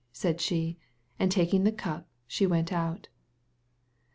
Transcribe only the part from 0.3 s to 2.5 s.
she, and taking his cup she